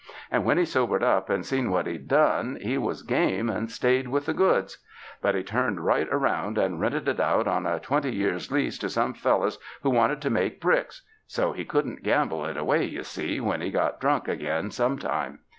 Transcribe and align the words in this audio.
And 0.31 0.43
when 0.45 0.57
he 0.57 0.65
sobered 0.65 1.03
up 1.03 1.29
and 1.29 1.45
seen 1.45 1.69
what 1.69 1.85
he'd 1.85 2.07
done, 2.07 2.57
he 2.59 2.75
was 2.79 3.03
game 3.03 3.51
and 3.51 3.69
stayed 3.69 4.07
with 4.07 4.25
the 4.25 4.33
goods; 4.33 4.79
but 5.21 5.35
he 5.35 5.43
turned 5.43 5.85
right 5.85 6.07
around 6.09 6.57
and 6.57 6.79
rented 6.81 7.07
it 7.07 7.19
out 7.19 7.45
on 7.47 7.67
a 7.67 7.79
twenty 7.79 8.11
years' 8.11 8.51
lease 8.51 8.79
to 8.79 8.89
some 8.89 9.13
fellows 9.13 9.59
who 9.83 9.91
wanted 9.91 10.19
to 10.23 10.31
make 10.31 10.59
bricks— 10.59 11.03
so 11.37 11.51
he 11.53 11.63
couldn't 11.65 12.01
gamble 12.01 12.47
it 12.47 12.57
away, 12.57 12.83
you 12.85 13.03
see, 13.03 13.39
when 13.39 13.61
he 13.61 13.69
got 13.69 14.01
drunk 14.01 14.27
again 14.27 14.71
sometime. 14.71 15.41